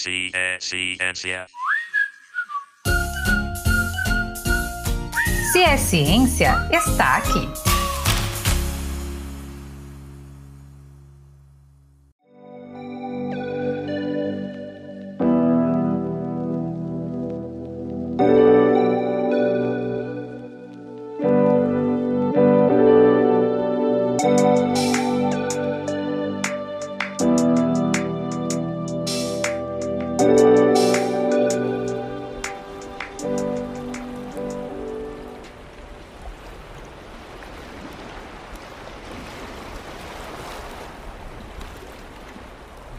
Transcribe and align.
Ciência. 0.00 1.46
Se 5.52 5.62
é 5.62 5.76
ciência, 5.76 6.68
está 6.72 7.16
aqui. 7.16 7.71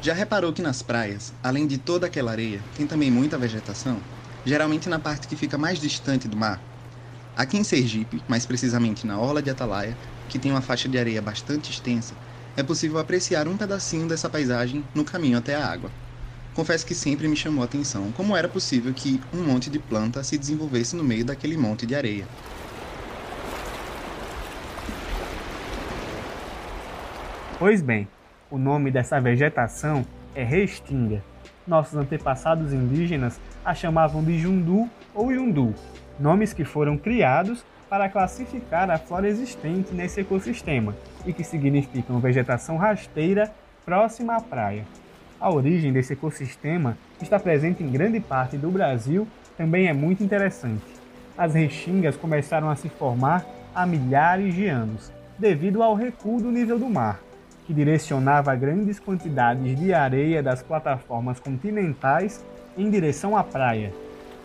Já 0.03 0.13
reparou 0.13 0.51
que 0.51 0.61
nas 0.61 0.81
praias, 0.81 1.33
além 1.41 1.65
de 1.65 1.77
toda 1.77 2.07
aquela 2.07 2.31
areia, 2.31 2.59
tem 2.75 2.85
também 2.85 3.09
muita 3.09 3.37
vegetação? 3.37 4.01
Geralmente 4.45 4.89
na 4.89 4.99
parte 4.99 5.29
que 5.29 5.35
fica 5.37 5.57
mais 5.57 5.79
distante 5.79 6.27
do 6.27 6.35
mar. 6.35 6.61
Aqui 7.37 7.57
em 7.57 7.63
Sergipe, 7.63 8.21
mais 8.27 8.45
precisamente 8.45 9.07
na 9.07 9.17
Orla 9.17 9.41
de 9.41 9.49
Atalaia, 9.49 9.97
que 10.27 10.37
tem 10.37 10.51
uma 10.51 10.59
faixa 10.59 10.89
de 10.89 10.97
areia 10.97 11.21
bastante 11.21 11.71
extensa, 11.71 12.13
é 12.57 12.61
possível 12.61 12.99
apreciar 12.99 13.47
um 13.47 13.55
pedacinho 13.55 14.05
dessa 14.05 14.29
paisagem 14.29 14.83
no 14.93 15.05
caminho 15.05 15.37
até 15.37 15.55
a 15.55 15.65
água. 15.65 15.89
Confesso 16.53 16.85
que 16.85 16.93
sempre 16.93 17.25
me 17.29 17.37
chamou 17.37 17.61
a 17.61 17.65
atenção 17.65 18.11
como 18.11 18.35
era 18.35 18.49
possível 18.49 18.93
que 18.93 19.21
um 19.33 19.41
monte 19.41 19.69
de 19.69 19.79
planta 19.79 20.21
se 20.21 20.37
desenvolvesse 20.37 20.97
no 20.97 21.03
meio 21.03 21.23
daquele 21.23 21.55
monte 21.55 21.85
de 21.85 21.95
areia. 21.95 22.27
Pois 27.57 27.81
bem, 27.81 28.05
o 28.53 28.57
nome 28.59 28.91
dessa 28.91 29.19
vegetação 29.19 30.05
é 30.35 30.43
restinga. 30.43 31.23
Nossos 31.65 31.95
antepassados 31.95 32.71
indígenas 32.71 33.41
a 33.65 33.73
chamavam 33.73 34.23
de 34.23 34.37
jundu 34.37 34.87
ou 35.11 35.31
yundu, 35.31 35.73
nomes 36.19 36.53
que 36.53 36.63
foram 36.63 36.95
criados 36.95 37.65
para 37.89 38.07
classificar 38.07 38.91
a 38.91 38.99
flora 38.99 39.27
existente 39.27 39.91
nesse 39.91 40.21
ecossistema 40.21 40.93
e 41.25 41.33
que 41.33 41.43
significam 41.43 42.19
vegetação 42.19 42.77
rasteira 42.77 43.51
próxima 43.83 44.35
à 44.35 44.39
praia. 44.39 44.85
A 45.39 45.51
origem 45.51 45.91
desse 45.91 46.13
ecossistema 46.13 46.95
está 47.19 47.39
presente 47.39 47.81
em 47.81 47.89
grande 47.89 48.19
parte 48.19 48.55
do 48.55 48.69
Brasil, 48.69 49.27
também 49.57 49.87
é 49.87 49.93
muito 49.93 50.23
interessante. 50.23 50.85
As 51.35 51.55
restingas 51.55 52.15
começaram 52.15 52.69
a 52.69 52.75
se 52.75 52.87
formar 52.87 53.43
há 53.73 53.83
milhares 53.83 54.53
de 54.53 54.67
anos, 54.67 55.11
devido 55.39 55.81
ao 55.81 55.95
recuo 55.95 56.39
do 56.39 56.51
nível 56.51 56.77
do 56.77 56.87
mar 56.87 57.19
que 57.65 57.73
direcionava 57.73 58.55
grandes 58.55 58.99
quantidades 58.99 59.77
de 59.79 59.93
areia 59.93 60.43
das 60.43 60.61
plataformas 60.61 61.39
continentais 61.39 62.45
em 62.77 62.89
direção 62.89 63.37
à 63.37 63.43
praia. 63.43 63.93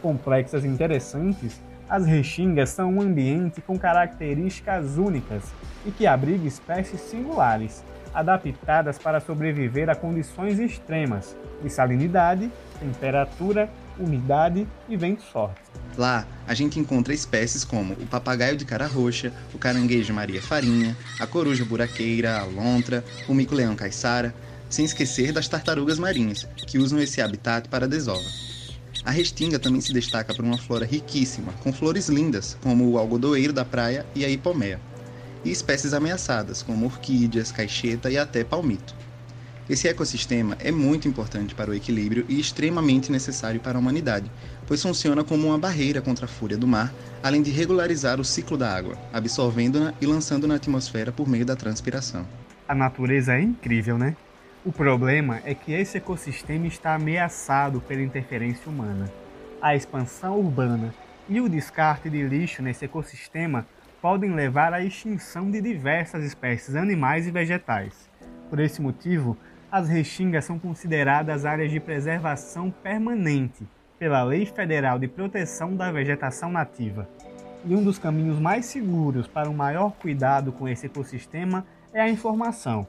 Complexas 0.00 0.64
e 0.64 0.68
interessantes, 0.68 1.60
as 1.88 2.04
restingas 2.06 2.70
são 2.70 2.94
um 2.94 3.00
ambiente 3.00 3.60
com 3.60 3.78
características 3.78 4.98
únicas 4.98 5.42
e 5.86 5.90
que 5.90 6.06
abriga 6.06 6.46
espécies 6.46 7.00
singulares, 7.00 7.82
adaptadas 8.14 8.98
para 8.98 9.20
sobreviver 9.20 9.88
a 9.88 9.94
condições 9.94 10.58
extremas 10.58 11.36
de 11.62 11.70
salinidade, 11.70 12.50
temperatura, 12.78 13.68
umidade 13.98 14.66
e 14.88 14.96
ventos 14.96 15.24
fortes. 15.24 15.68
Lá, 15.98 16.28
a 16.46 16.54
gente 16.54 16.78
encontra 16.78 17.12
espécies 17.12 17.64
como 17.64 17.94
o 17.94 18.06
papagaio 18.06 18.56
de 18.56 18.64
cara 18.64 18.86
roxa, 18.86 19.32
o 19.52 19.58
caranguejo 19.58 20.14
Maria 20.14 20.40
Farinha, 20.40 20.96
a 21.18 21.26
coruja 21.26 21.64
buraqueira, 21.64 22.38
a 22.38 22.44
lontra, 22.44 23.04
o 23.26 23.34
mico-leão 23.34 23.74
caiçara, 23.74 24.32
sem 24.70 24.84
esquecer 24.84 25.32
das 25.32 25.48
tartarugas 25.48 25.98
marinhas, 25.98 26.46
que 26.68 26.78
usam 26.78 27.00
esse 27.00 27.20
habitat 27.20 27.68
para 27.68 27.86
a 27.86 27.88
desova. 27.88 28.30
A 29.04 29.10
restinga 29.10 29.58
também 29.58 29.80
se 29.80 29.92
destaca 29.92 30.32
por 30.32 30.44
uma 30.44 30.56
flora 30.56 30.86
riquíssima, 30.86 31.52
com 31.54 31.72
flores 31.72 32.08
lindas, 32.08 32.56
como 32.62 32.88
o 32.88 32.96
algodoeiro 32.96 33.52
da 33.52 33.64
praia 33.64 34.06
e 34.14 34.24
a 34.24 34.28
hipomea, 34.28 34.80
e 35.44 35.50
espécies 35.50 35.92
ameaçadas, 35.92 36.62
como 36.62 36.86
orquídeas, 36.86 37.50
caixeta 37.50 38.08
e 38.08 38.16
até 38.16 38.44
palmito. 38.44 38.94
Esse 39.68 39.86
ecossistema 39.86 40.56
é 40.60 40.72
muito 40.72 41.06
importante 41.06 41.54
para 41.54 41.70
o 41.70 41.74
equilíbrio 41.74 42.24
e 42.26 42.40
extremamente 42.40 43.12
necessário 43.12 43.60
para 43.60 43.76
a 43.76 43.80
humanidade, 43.80 44.30
pois 44.66 44.82
funciona 44.82 45.22
como 45.22 45.48
uma 45.48 45.58
barreira 45.58 46.00
contra 46.00 46.24
a 46.24 46.28
fúria 46.28 46.56
do 46.56 46.66
mar, 46.66 46.90
além 47.22 47.42
de 47.42 47.50
regularizar 47.50 48.18
o 48.18 48.24
ciclo 48.24 48.56
da 48.56 48.74
água, 48.74 48.96
absorvendo-na 49.12 49.92
e 50.00 50.06
lançando 50.06 50.48
na 50.48 50.54
atmosfera 50.54 51.12
por 51.12 51.28
meio 51.28 51.44
da 51.44 51.54
transpiração. 51.54 52.26
A 52.66 52.74
natureza 52.74 53.34
é 53.34 53.42
incrível, 53.42 53.98
né? 53.98 54.16
O 54.64 54.72
problema 54.72 55.40
é 55.44 55.54
que 55.54 55.72
esse 55.72 55.98
ecossistema 55.98 56.66
está 56.66 56.94
ameaçado 56.94 57.80
pela 57.82 58.02
interferência 58.02 58.70
humana. 58.70 59.12
A 59.60 59.76
expansão 59.76 60.38
urbana 60.38 60.94
e 61.28 61.42
o 61.42 61.48
descarte 61.48 62.08
de 62.08 62.22
lixo 62.22 62.62
nesse 62.62 62.86
ecossistema 62.86 63.66
podem 64.00 64.34
levar 64.34 64.72
à 64.72 64.82
extinção 64.82 65.50
de 65.50 65.60
diversas 65.60 66.24
espécies 66.24 66.74
animais 66.74 67.26
e 67.26 67.30
vegetais. 67.30 68.08
Por 68.48 68.60
esse 68.60 68.80
motivo, 68.80 69.36
as 69.70 69.88
restingas 69.88 70.44
são 70.44 70.58
consideradas 70.58 71.44
áreas 71.44 71.70
de 71.70 71.78
preservação 71.78 72.70
permanente 72.70 73.66
pela 73.98 74.22
Lei 74.22 74.46
Federal 74.46 74.98
de 74.98 75.08
Proteção 75.08 75.76
da 75.76 75.92
Vegetação 75.92 76.50
Nativa. 76.50 77.08
E 77.64 77.74
um 77.74 77.82
dos 77.82 77.98
caminhos 77.98 78.38
mais 78.38 78.66
seguros 78.66 79.26
para 79.26 79.50
um 79.50 79.54
maior 79.54 79.92
cuidado 79.92 80.52
com 80.52 80.68
esse 80.68 80.86
ecossistema 80.86 81.66
é 81.92 82.00
a 82.00 82.08
informação. 82.08 82.86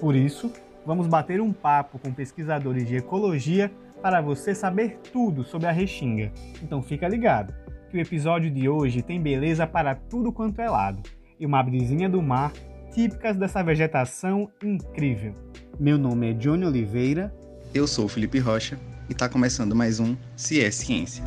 Por 0.00 0.14
isso, 0.14 0.52
vamos 0.84 1.06
bater 1.06 1.40
um 1.40 1.52
papo 1.52 1.98
com 1.98 2.12
pesquisadores 2.12 2.86
de 2.86 2.96
ecologia 2.96 3.70
para 4.02 4.20
você 4.20 4.54
saber 4.54 4.98
tudo 5.12 5.44
sobre 5.44 5.66
a 5.66 5.72
restinga. 5.72 6.32
Então 6.62 6.82
fica 6.82 7.08
ligado, 7.08 7.54
que 7.90 7.96
o 7.96 8.00
episódio 8.00 8.50
de 8.50 8.68
hoje 8.68 9.02
tem 9.02 9.20
beleza 9.20 9.66
para 9.66 9.94
tudo 9.94 10.32
quanto 10.32 10.60
é 10.60 10.68
lado 10.68 11.02
e 11.38 11.46
uma 11.46 11.62
brisinha 11.62 12.08
do 12.08 12.20
mar 12.20 12.52
típicas 12.98 13.36
dessa 13.36 13.62
vegetação 13.62 14.50
incrível. 14.60 15.32
Meu 15.78 15.96
nome 15.96 16.30
é 16.30 16.32
Johnny 16.32 16.64
Oliveira. 16.64 17.32
Eu 17.72 17.86
sou 17.86 18.08
Felipe 18.08 18.40
Rocha 18.40 18.76
e 19.08 19.12
está 19.12 19.28
começando 19.28 19.72
mais 19.72 20.00
um 20.00 20.16
Se 20.34 20.60
é 20.60 20.68
Ciência. 20.68 21.22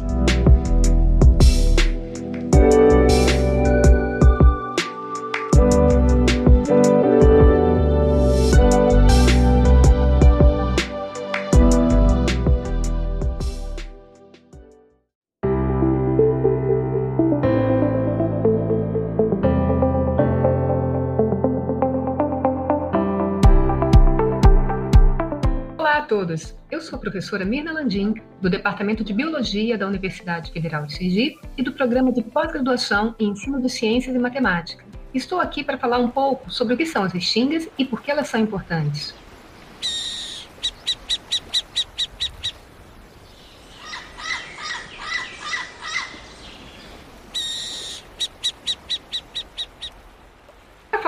Eu 26.81 26.85
sou 26.87 26.97
a 26.97 26.99
professora 26.99 27.45
Mirna 27.45 27.73
Landim, 27.73 28.15
do 28.41 28.49
Departamento 28.49 29.03
de 29.03 29.13
Biologia 29.13 29.77
da 29.77 29.85
Universidade 29.85 30.51
Federal 30.51 30.83
de 30.87 30.95
Sergipe 30.95 31.39
e 31.55 31.61
do 31.61 31.71
Programa 31.73 32.11
de 32.11 32.23
Pós-Graduação 32.23 33.13
em 33.19 33.29
Ensino 33.29 33.61
de 33.61 33.69
Ciências 33.69 34.15
e 34.15 34.17
Matemática. 34.17 34.83
Estou 35.13 35.39
aqui 35.39 35.63
para 35.63 35.77
falar 35.77 35.99
um 35.99 36.09
pouco 36.09 36.49
sobre 36.49 36.73
o 36.73 36.77
que 36.77 36.87
são 36.87 37.03
as 37.03 37.13
restingas 37.13 37.69
e 37.77 37.85
por 37.85 38.01
que 38.01 38.09
elas 38.09 38.29
são 38.29 38.39
importantes. 38.39 39.13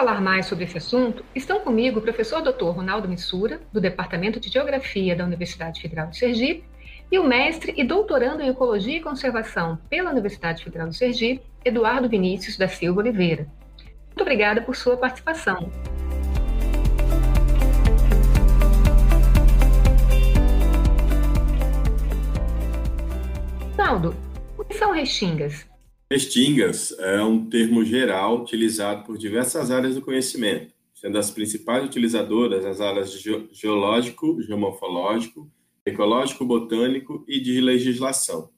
Falar 0.03 0.19
mais 0.19 0.47
sobre 0.47 0.65
esse 0.65 0.77
assunto, 0.77 1.23
estão 1.33 1.61
comigo 1.61 1.99
o 1.99 2.01
professor 2.01 2.41
Dr. 2.41 2.65
Ronaldo 2.65 3.07
Missura, 3.07 3.61
do 3.71 3.79
Departamento 3.79 4.37
de 4.37 4.49
Geografia 4.49 5.15
da 5.15 5.23
Universidade 5.23 5.79
Federal 5.79 6.07
de 6.07 6.17
Sergipe, 6.17 6.65
e 7.09 7.17
o 7.17 7.23
mestre 7.23 7.73
e 7.77 7.85
doutorando 7.85 8.43
em 8.43 8.49
Ecologia 8.49 8.97
e 8.97 9.01
Conservação 9.01 9.79
pela 9.89 10.11
Universidade 10.11 10.61
Federal 10.61 10.89
de 10.89 10.97
Sergipe, 10.97 11.45
Eduardo 11.63 12.09
Vinícius 12.09 12.57
da 12.57 12.67
Silva 12.67 12.99
Oliveira. 12.99 13.47
Muito 14.07 14.21
obrigada 14.21 14.61
por 14.61 14.75
sua 14.75 14.97
participação. 14.97 15.71
Ronaldo, 23.77 24.13
o 24.57 24.65
que 24.65 24.73
são 24.73 24.91
restingas? 24.91 25.65
Restingas 26.13 26.95
é 26.99 27.23
um 27.23 27.49
termo 27.49 27.83
geral 27.83 28.43
utilizado 28.43 29.03
por 29.03 29.17
diversas 29.17 29.71
áreas 29.71 29.95
do 29.95 30.01
conhecimento, 30.03 30.71
sendo 30.93 31.17
as 31.17 31.31
principais 31.31 31.83
utilizadoras 31.83 32.63
as 32.63 32.79
áreas 32.79 33.11
de 33.11 33.47
geológico, 33.51 34.39
geomorfológico, 34.43 35.51
ecológico, 35.83 36.45
botânico 36.45 37.25
e 37.27 37.39
de 37.39 37.59
legislação. 37.59 38.51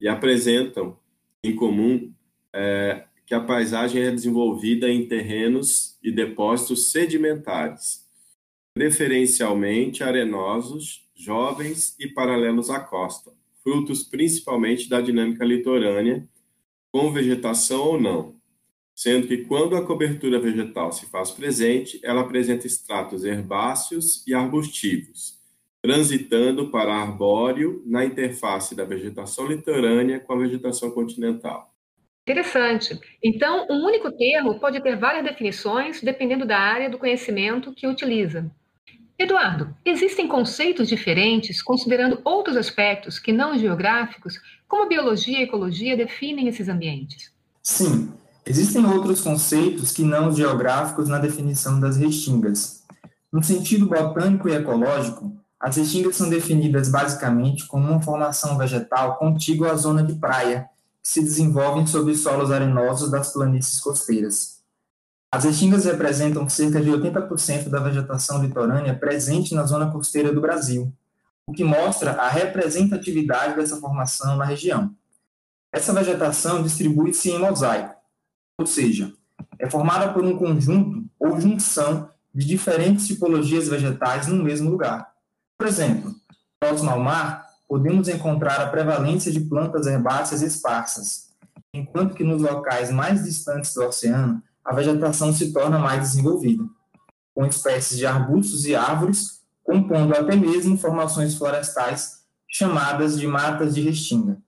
E 0.00 0.06
apresentam 0.06 0.96
em 1.42 1.56
comum 1.56 2.12
é, 2.52 3.02
que 3.26 3.34
a 3.34 3.40
paisagem 3.40 4.00
é 4.00 4.12
desenvolvida 4.12 4.88
em 4.88 5.08
terrenos 5.08 5.98
e 6.00 6.12
depósitos 6.12 6.92
sedimentares, 6.92 8.08
preferencialmente 8.72 10.04
arenosos, 10.04 11.08
jovens 11.12 11.96
e 11.98 12.06
paralelos 12.06 12.70
à 12.70 12.78
costa, 12.78 13.32
frutos 13.64 14.04
principalmente 14.04 14.88
da 14.88 15.00
dinâmica 15.00 15.44
litorânea, 15.44 16.24
com 16.94 17.10
vegetação 17.10 17.88
ou 17.88 18.00
não, 18.00 18.36
sendo 18.94 19.26
que 19.26 19.38
quando 19.38 19.74
a 19.74 19.84
cobertura 19.84 20.38
vegetal 20.38 20.92
se 20.92 21.06
faz 21.06 21.32
presente, 21.32 21.98
ela 22.04 22.20
apresenta 22.20 22.68
estratos 22.68 23.24
herbáceos 23.24 24.24
e 24.28 24.32
arbustivos, 24.32 25.40
transitando 25.82 26.70
para 26.70 26.94
arbóreo 26.94 27.82
na 27.84 28.04
interface 28.04 28.76
da 28.76 28.84
vegetação 28.84 29.48
litorânea 29.48 30.20
com 30.20 30.34
a 30.34 30.38
vegetação 30.38 30.92
continental. 30.92 31.74
Interessante. 32.22 32.96
Então, 33.20 33.66
um 33.68 33.84
único 33.84 34.12
termo 34.12 34.60
pode 34.60 34.80
ter 34.80 34.96
várias 34.96 35.24
definições 35.24 36.00
dependendo 36.00 36.46
da 36.46 36.60
área 36.60 36.88
do 36.88 36.96
conhecimento 36.96 37.74
que 37.74 37.88
utiliza. 37.88 38.48
Eduardo, 39.16 39.72
existem 39.84 40.26
conceitos 40.26 40.88
diferentes 40.88 41.62
considerando 41.62 42.20
outros 42.24 42.56
aspectos 42.56 43.18
que 43.18 43.32
não 43.32 43.56
geográficos, 43.56 44.40
como 44.66 44.88
biologia 44.88 45.38
e 45.38 45.44
ecologia 45.44 45.96
definem 45.96 46.48
esses 46.48 46.68
ambientes? 46.68 47.32
Sim, 47.62 48.12
existem 48.44 48.84
outros 48.84 49.20
conceitos 49.20 49.92
que 49.92 50.02
não 50.02 50.34
geográficos 50.34 51.08
na 51.08 51.18
definição 51.18 51.78
das 51.78 51.96
restingas. 51.96 52.82
No 53.32 53.42
sentido 53.42 53.86
botânico 53.86 54.48
e 54.48 54.52
ecológico, 54.52 55.32
as 55.60 55.76
restingas 55.76 56.16
são 56.16 56.28
definidas 56.28 56.88
basicamente 56.88 57.66
como 57.66 57.88
uma 57.88 58.02
formação 58.02 58.58
vegetal 58.58 59.16
contígua 59.16 59.70
à 59.70 59.76
zona 59.76 60.02
de 60.02 60.14
praia, 60.14 60.68
que 61.00 61.08
se 61.08 61.22
desenvolvem 61.22 61.86
sobre 61.86 62.16
solos 62.16 62.50
arenosos 62.50 63.10
das 63.10 63.32
planícies 63.32 63.80
costeiras. 63.80 64.53
As 65.34 65.42
restingas 65.42 65.84
representam 65.84 66.48
cerca 66.48 66.80
de 66.80 66.88
80% 66.88 67.68
da 67.68 67.80
vegetação 67.80 68.40
litorânea 68.40 68.96
presente 68.96 69.52
na 69.52 69.64
zona 69.64 69.90
costeira 69.90 70.32
do 70.32 70.40
Brasil, 70.40 70.94
o 71.44 71.52
que 71.52 71.64
mostra 71.64 72.12
a 72.12 72.28
representatividade 72.28 73.56
dessa 73.56 73.78
formação 73.78 74.36
na 74.36 74.44
região. 74.44 74.94
Essa 75.72 75.92
vegetação 75.92 76.62
distribui-se 76.62 77.32
em 77.32 77.40
mosaico, 77.40 77.96
ou 78.56 78.64
seja, 78.64 79.12
é 79.58 79.68
formada 79.68 80.12
por 80.12 80.24
um 80.24 80.38
conjunto 80.38 81.04
ou 81.18 81.40
junção 81.40 82.08
de 82.32 82.46
diferentes 82.46 83.04
tipologias 83.08 83.66
vegetais 83.66 84.28
no 84.28 84.40
mesmo 84.40 84.70
lugar. 84.70 85.14
Por 85.58 85.66
exemplo, 85.66 86.14
próximo 86.60 86.90
ao 86.90 87.00
mar, 87.00 87.44
podemos 87.68 88.06
encontrar 88.06 88.60
a 88.60 88.68
prevalência 88.68 89.32
de 89.32 89.40
plantas 89.40 89.88
herbáceas 89.88 90.42
esparsas, 90.42 91.30
enquanto 91.74 92.14
que 92.14 92.22
nos 92.22 92.40
locais 92.40 92.92
mais 92.92 93.24
distantes 93.24 93.74
do 93.74 93.82
oceano, 93.82 94.40
a 94.64 94.74
vegetação 94.74 95.32
se 95.32 95.52
torna 95.52 95.78
mais 95.78 96.00
desenvolvida, 96.00 96.64
com 97.34 97.44
espécies 97.44 97.98
de 97.98 98.06
arbustos 98.06 98.64
e 98.64 98.74
árvores, 98.74 99.42
compondo 99.62 100.14
até 100.14 100.34
mesmo 100.36 100.78
formações 100.78 101.34
florestais 101.34 102.22
chamadas 102.48 103.18
de 103.18 103.26
matas 103.26 103.74
de 103.74 103.80
restinga. 103.80 104.38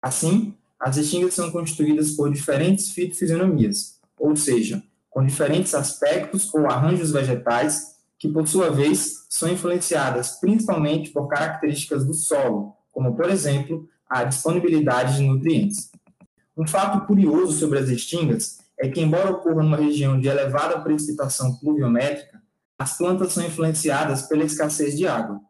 Assim, 0.00 0.54
as 0.78 0.96
restingas 0.96 1.34
são 1.34 1.50
constituídas 1.50 2.10
por 2.12 2.30
diferentes 2.30 2.90
fitofisionomias, 2.90 3.98
ou 4.18 4.36
seja, 4.36 4.82
com 5.08 5.24
diferentes 5.24 5.74
aspectos 5.74 6.52
ou 6.52 6.66
arranjos 6.66 7.10
vegetais 7.10 7.94
que, 8.18 8.28
por 8.28 8.46
sua 8.46 8.70
vez, 8.70 9.24
são 9.28 9.48
influenciadas 9.48 10.38
principalmente 10.40 11.10
por 11.10 11.26
características 11.26 12.04
do 12.04 12.12
solo, 12.12 12.74
como, 12.92 13.14
por 13.16 13.30
exemplo, 13.30 13.88
a 14.08 14.24
disponibilidade 14.24 15.16
de 15.16 15.22
nutrientes. 15.22 15.90
Um 16.56 16.66
fato 16.66 17.06
curioso 17.06 17.58
sobre 17.58 17.78
as 17.78 17.88
restingas 17.88 18.58
é 18.84 18.88
que, 18.90 19.00
embora 19.00 19.32
ocorra 19.32 19.62
numa 19.62 19.78
região 19.78 20.20
de 20.20 20.28
elevada 20.28 20.78
precipitação 20.82 21.56
pluviométrica, 21.56 22.42
as 22.78 22.98
plantas 22.98 23.32
são 23.32 23.42
influenciadas 23.42 24.24
pela 24.24 24.44
escassez 24.44 24.94
de 24.94 25.06
água. 25.06 25.40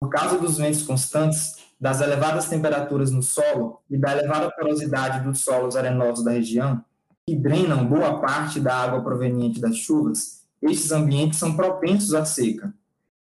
Por 0.00 0.08
causa 0.08 0.36
dos 0.36 0.58
ventos 0.58 0.82
constantes, 0.82 1.62
das 1.80 2.00
elevadas 2.00 2.48
temperaturas 2.48 3.12
no 3.12 3.22
solo 3.22 3.80
e 3.88 3.96
da 3.96 4.18
elevada 4.18 4.50
porosidade 4.50 5.24
dos 5.24 5.42
solos 5.42 5.76
arenosos 5.76 6.24
da 6.24 6.32
região, 6.32 6.84
que 7.24 7.36
drenam 7.36 7.86
boa 7.86 8.20
parte 8.20 8.58
da 8.58 8.74
água 8.74 9.00
proveniente 9.00 9.60
das 9.60 9.76
chuvas, 9.76 10.42
estes 10.60 10.90
ambientes 10.90 11.38
são 11.38 11.54
propensos 11.54 12.14
à 12.14 12.24
seca. 12.24 12.74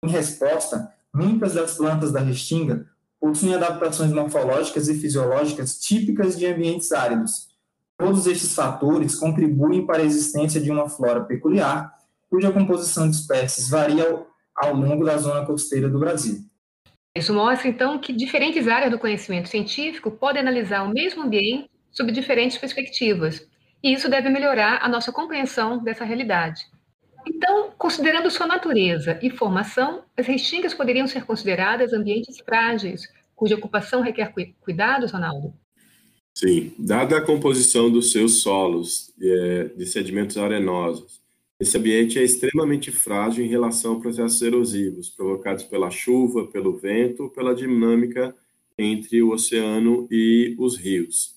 Em 0.05 0.09
resposta, 0.09 0.95
muitas 1.13 1.55
das 1.55 1.75
plantas 1.75 2.13
da 2.13 2.21
restinga 2.21 2.87
possuem 3.21 3.55
adaptações 3.57 4.13
morfológicas 4.13 4.89
e 4.89 4.95
fisiológicas 4.95 5.81
típicas 5.81 6.39
de 6.39 6.47
ambientes 6.47 6.93
áridos. 6.93 7.50
Todos 8.01 8.27
estes 8.27 8.55
fatores 8.55 9.15
contribuem 9.15 9.85
para 9.85 9.99
a 9.99 10.05
existência 10.07 10.59
de 10.59 10.71
uma 10.71 10.89
flora 10.89 11.21
peculiar, 11.21 11.93
cuja 12.31 12.51
composição 12.51 13.11
de 13.11 13.15
espécies 13.15 13.69
varia 13.69 14.25
ao 14.57 14.75
longo 14.75 15.05
da 15.05 15.19
zona 15.19 15.45
costeira 15.45 15.87
do 15.87 15.99
Brasil. 15.99 16.39
Isso 17.15 17.35
mostra, 17.35 17.69
então, 17.69 17.99
que 17.99 18.11
diferentes 18.11 18.67
áreas 18.67 18.91
do 18.91 18.99
conhecimento 18.99 19.51
científico 19.51 20.11
podem 20.11 20.41
analisar 20.41 20.83
o 20.83 20.89
mesmo 20.89 21.25
ambiente 21.25 21.69
sob 21.93 22.11
diferentes 22.11 22.57
perspectivas, 22.57 23.47
e 23.83 23.93
isso 23.93 24.09
deve 24.09 24.31
melhorar 24.31 24.79
a 24.81 24.89
nossa 24.89 25.13
compreensão 25.13 25.85
dessa 25.85 26.03
realidade. 26.03 26.63
Então, 27.27 27.71
considerando 27.77 28.31
sua 28.31 28.47
natureza 28.47 29.19
e 29.21 29.29
formação, 29.29 30.05
as 30.17 30.27
restingas 30.27 30.73
poderiam 30.73 31.07
ser 31.07 31.27
consideradas 31.27 31.93
ambientes 31.93 32.39
frágeis, 32.41 33.03
cuja 33.37 33.57
ocupação 33.57 34.01
requer 34.01 34.33
cuidados, 34.61 35.13
Ronaldo? 35.13 35.53
Sim, 36.35 36.73
dada 36.79 37.19
a 37.19 37.21
composição 37.21 37.91
dos 37.91 38.13
seus 38.13 38.41
solos 38.43 39.13
é, 39.21 39.65
de 39.77 39.87
sedimentos 39.87 40.37
arenosos, 40.37 41.21
esse 41.61 41.77
ambiente 41.77 42.19
é 42.19 42.23
extremamente 42.23 42.91
frágil 42.91 43.45
em 43.45 43.49
relação 43.49 43.97
a 43.97 44.01
processos 44.01 44.41
erosivos 44.41 45.11
provocados 45.11 45.63
pela 45.65 45.91
chuva, 45.91 46.47
pelo 46.47 46.73
vento, 46.79 47.29
pela 47.29 47.55
dinâmica 47.55 48.35
entre 48.79 49.23
o 49.23 49.31
oceano 49.33 50.09
e 50.11 50.57
os 50.59 50.79
rios. 50.79 51.37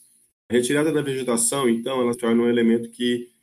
A 0.49 0.53
retirada 0.53 0.93
da 0.93 1.01
vegetação, 1.01 1.67
então, 1.67 1.99
ela 1.99 2.15
torna 2.15 2.43
um 2.43 2.49
elemento 2.49 2.89
que 2.89 3.33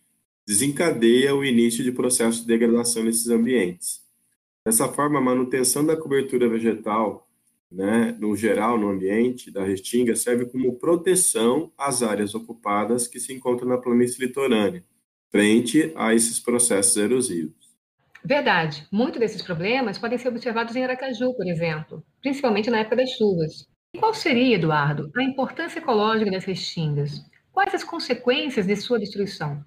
desencadeia 0.46 1.34
o 1.34 1.44
início 1.44 1.84
de 1.84 1.92
processo 1.92 2.40
de 2.40 2.46
degradação 2.46 3.04
nesses 3.04 3.28
ambientes. 3.28 4.00
Dessa 4.64 4.88
forma, 4.88 5.18
a 5.18 5.22
manutenção 5.22 5.84
da 5.84 5.98
cobertura 5.98 6.48
vegetal, 6.48 7.29
né, 7.70 8.16
no 8.18 8.36
geral, 8.36 8.78
no 8.78 8.88
ambiente 8.88 9.50
da 9.50 9.64
restinga, 9.64 10.16
serve 10.16 10.46
como 10.46 10.78
proteção 10.78 11.72
às 11.78 12.02
áreas 12.02 12.34
ocupadas 12.34 13.06
que 13.06 13.20
se 13.20 13.32
encontram 13.32 13.68
na 13.68 13.78
planície 13.78 14.24
litorânea, 14.24 14.84
frente 15.30 15.92
a 15.94 16.12
esses 16.14 16.40
processos 16.40 16.96
erosivos. 16.96 17.60
Verdade. 18.24 18.86
Muitos 18.92 19.20
desses 19.20 19.40
problemas 19.40 19.98
podem 19.98 20.18
ser 20.18 20.28
observados 20.28 20.74
em 20.76 20.84
Aracaju, 20.84 21.34
por 21.34 21.46
exemplo, 21.46 22.04
principalmente 22.20 22.70
na 22.70 22.80
época 22.80 22.96
das 22.96 23.10
chuvas. 23.10 23.66
E 23.94 23.98
qual 23.98 24.12
seria, 24.12 24.56
Eduardo, 24.56 25.10
a 25.16 25.22
importância 25.22 25.78
ecológica 25.78 26.30
das 26.30 26.44
restingas? 26.44 27.24
Quais 27.52 27.74
as 27.74 27.84
consequências 27.84 28.66
de 28.66 28.76
sua 28.76 28.98
destruição? 28.98 29.64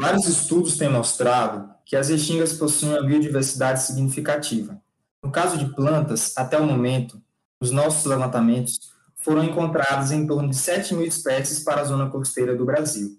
Vários 0.00 0.26
estudos 0.26 0.78
têm 0.78 0.90
mostrado 0.90 1.74
que 1.84 1.96
as 1.96 2.08
restingas 2.08 2.52
possuem 2.52 2.92
uma 2.92 3.06
biodiversidade 3.06 3.82
significativa. 3.82 4.80
No 5.22 5.30
caso 5.30 5.58
de 5.58 5.74
plantas, 5.74 6.32
até 6.36 6.58
o 6.58 6.64
momento, 6.64 7.20
os 7.60 7.70
nossos 7.70 8.04
levantamentos 8.06 8.90
foram 9.16 9.44
encontrados 9.44 10.10
em 10.12 10.26
torno 10.26 10.48
de 10.48 10.56
7 10.56 10.94
mil 10.94 11.06
espécies 11.06 11.62
para 11.62 11.82
a 11.82 11.84
zona 11.84 12.08
costeira 12.08 12.56
do 12.56 12.64
Brasil. 12.64 13.18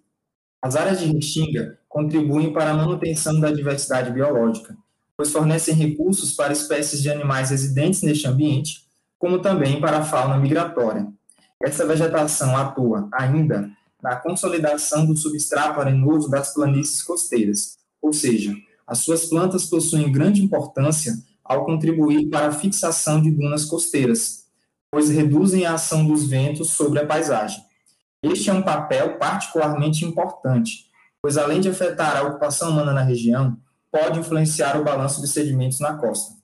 As 0.62 0.76
áreas 0.76 1.00
de 1.00 1.06
restinga 1.06 1.80
contribuem 1.88 2.52
para 2.52 2.72
a 2.72 2.74
manutenção 2.74 3.40
da 3.40 3.52
diversidade 3.52 4.12
biológica, 4.12 4.76
pois 5.16 5.32
fornecem 5.32 5.76
recursos 5.76 6.34
para 6.34 6.54
espécies 6.54 7.02
de 7.04 7.10
animais 7.10 7.52
residentes 7.52 8.02
neste 8.02 8.28
ambiente, 8.28 8.88
como 9.20 9.40
também 9.40 9.80
para 9.80 10.00
a 10.00 10.04
fauna 10.04 10.38
migratória. 10.38 11.08
Essa 11.62 11.86
vegetação 11.86 12.58
atua 12.58 13.08
ainda 13.14 13.70
na 14.02 14.16
consolidação 14.16 15.06
do 15.06 15.16
substrato 15.16 15.80
arenoso 15.80 16.30
das 16.30 16.54
planícies 16.54 17.04
costeiras, 17.04 17.78
ou 18.02 18.12
seja, 18.12 18.56
as 18.88 19.00
suas 19.00 19.26
plantas 19.26 19.68
possuem 19.68 20.12
grande 20.12 20.42
importância 20.42 21.14
ao 21.52 21.66
contribuir 21.66 22.30
para 22.30 22.48
a 22.48 22.52
fixação 22.52 23.22
de 23.22 23.30
dunas 23.30 23.66
costeiras, 23.66 24.46
pois 24.90 25.10
reduzem 25.10 25.66
a 25.66 25.74
ação 25.74 26.06
dos 26.08 26.26
ventos 26.26 26.72
sobre 26.72 27.00
a 27.00 27.06
paisagem. 27.06 27.62
Este 28.24 28.50
é 28.50 28.54
um 28.54 28.62
papel 28.62 29.18
particularmente 29.18 30.06
importante, 30.06 30.86
pois 31.22 31.38
além 31.38 31.60
de 31.60 31.68
afetar 31.68 32.16
a 32.16 32.24
ocupação 32.24 32.70
humana 32.70 32.94
na 32.94 33.04
região, 33.04 33.58
pode 33.92 34.20
influenciar 34.20 34.80
o 34.80 34.84
balanço 34.84 35.20
de 35.22 35.28
sedimentos 35.28 35.82
na 35.82 35.96
costa. 35.96 36.36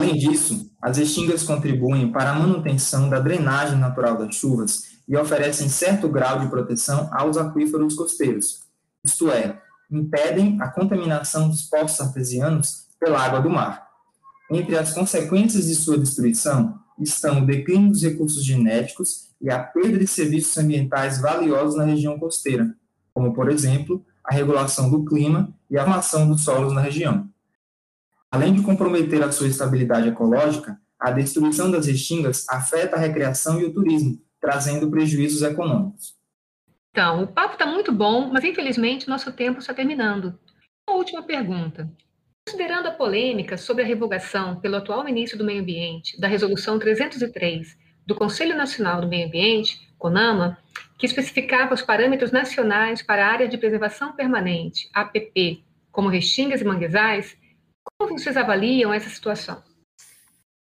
Além 0.00 0.16
disso, 0.16 0.70
as 0.82 0.98
extingas 0.98 1.42
contribuem 1.42 2.12
para 2.12 2.30
a 2.30 2.34
manutenção 2.34 3.08
da 3.08 3.20
drenagem 3.20 3.78
natural 3.78 4.18
das 4.18 4.34
chuvas 4.34 4.98
e 5.08 5.16
oferecem 5.16 5.70
certo 5.70 6.06
grau 6.06 6.40
de 6.40 6.48
proteção 6.48 7.08
aos 7.12 7.38
aquíferos 7.38 7.94
costeiros, 7.94 8.68
isto 9.02 9.30
é, 9.30 9.58
impedem 9.90 10.60
a 10.60 10.68
contaminação 10.68 11.48
dos 11.48 11.62
poços 11.62 11.98
artesianos 12.00 12.88
pela 13.00 13.18
água 13.18 13.40
do 13.40 13.48
mar. 13.48 13.87
Entre 14.50 14.76
as 14.76 14.94
consequências 14.94 15.66
de 15.66 15.74
sua 15.74 15.98
destruição 15.98 16.78
estão 16.98 17.42
o 17.42 17.46
declínio 17.46 17.90
dos 17.90 18.02
recursos 18.02 18.44
genéticos 18.44 19.28
e 19.40 19.50
a 19.50 19.62
perda 19.62 19.98
de 19.98 20.06
serviços 20.06 20.56
ambientais 20.56 21.20
valiosos 21.20 21.76
na 21.76 21.84
região 21.84 22.18
costeira, 22.18 22.74
como, 23.12 23.34
por 23.34 23.50
exemplo, 23.50 24.04
a 24.24 24.34
regulação 24.34 24.90
do 24.90 25.04
clima 25.04 25.54
e 25.70 25.76
a 25.76 25.84
formação 25.84 26.28
dos 26.28 26.44
solos 26.44 26.72
na 26.72 26.80
região. 26.80 27.28
Além 28.30 28.54
de 28.54 28.62
comprometer 28.62 29.22
a 29.22 29.32
sua 29.32 29.48
estabilidade 29.48 30.08
ecológica, 30.08 30.78
a 30.98 31.10
destruição 31.10 31.70
das 31.70 31.86
restingas 31.86 32.46
afeta 32.48 32.96
a 32.96 32.98
recreação 32.98 33.60
e 33.60 33.64
o 33.64 33.72
turismo, 33.72 34.20
trazendo 34.40 34.90
prejuízos 34.90 35.42
econômicos. 35.42 36.14
Então, 36.90 37.22
o 37.22 37.26
papo 37.26 37.52
está 37.52 37.64
muito 37.64 37.92
bom, 37.92 38.28
mas 38.32 38.44
infelizmente 38.44 39.08
nosso 39.08 39.32
tempo 39.32 39.60
está 39.60 39.72
terminando. 39.72 40.38
Uma 40.88 40.96
última 40.96 41.22
pergunta. 41.22 41.90
Considerando 42.48 42.86
a 42.86 42.92
polêmica 42.92 43.58
sobre 43.58 43.84
a 43.84 43.86
revogação 43.86 44.58
pelo 44.58 44.76
atual 44.76 45.04
ministro 45.04 45.36
do 45.36 45.44
Meio 45.44 45.60
Ambiente 45.60 46.18
da 46.18 46.26
Resolução 46.26 46.78
303 46.78 47.76
do 48.06 48.14
Conselho 48.14 48.56
Nacional 48.56 49.02
do 49.02 49.06
Meio 49.06 49.26
Ambiente, 49.26 49.78
CONAMA, 49.98 50.56
que 50.96 51.04
especificava 51.04 51.74
os 51.74 51.82
parâmetros 51.82 52.32
nacionais 52.32 53.02
para 53.02 53.26
a 53.26 53.30
área 53.30 53.46
de 53.46 53.58
preservação 53.58 54.16
permanente, 54.16 54.88
APP, 54.94 55.62
como 55.92 56.08
restingas 56.08 56.62
e 56.62 56.64
manguezais, 56.64 57.36
como 57.98 58.18
vocês 58.18 58.34
avaliam 58.34 58.94
essa 58.94 59.10
situação? 59.10 59.62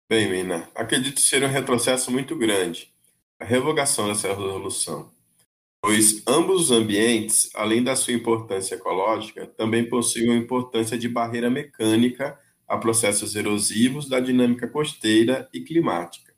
Bem, 0.10 0.30
Mina, 0.30 0.68
acredito 0.76 1.22
ser 1.22 1.42
um 1.46 1.48
retrocesso 1.48 2.12
muito 2.12 2.38
grande 2.38 2.92
a 3.40 3.46
revogação 3.46 4.10
dessa 4.10 4.28
resolução, 4.28 5.10
pois 5.82 6.24
ambos 6.28 6.64
os 6.64 6.72
ambientes, 6.72 7.50
além 7.54 7.84
da 7.84 7.96
sua 7.96 8.14
importância 8.14 8.76
ecológica, 8.76 9.46
também 9.46 9.88
possuem 9.88 10.30
uma 10.30 10.38
importância 10.38 10.98
de 10.98 11.08
barreira 11.08 11.50
mecânica 11.50 12.38
a 12.68 12.78
processos 12.78 13.36
erosivos 13.36 14.10
da 14.10 14.20
dinâmica 14.20 14.68
costeira 14.68 15.48
e 15.54 15.62
climática. 15.62 16.34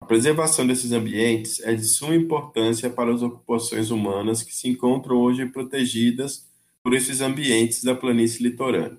A 0.00 0.06
preservação 0.06 0.66
desses 0.66 0.92
ambientes 0.92 1.60
é 1.60 1.74
de 1.74 1.84
suma 1.84 2.14
importância 2.14 2.90
para 2.90 3.14
as 3.14 3.22
ocupações 3.22 3.90
humanas 3.90 4.42
que 4.42 4.54
se 4.54 4.68
encontram 4.68 5.16
hoje 5.16 5.46
protegidas 5.46 6.46
por 6.82 6.92
esses 6.92 7.22
ambientes 7.22 7.82
da 7.82 7.94
planície 7.94 8.42
litorânea. 8.42 8.98